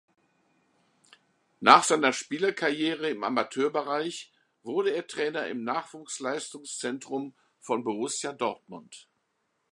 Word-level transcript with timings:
Nach 1.59 1.83
seiner 1.83 2.11
Spielerkarriere 2.11 3.11
im 3.11 3.23
Amateurbereich 3.23 4.33
wurde 4.63 4.89
er 4.95 5.05
Trainer 5.05 5.45
im 5.45 5.63
Nachwuchsleistungszentrum 5.63 7.35
von 7.59 7.83
Borussia 7.83 8.33
Dortmund. 8.33 9.07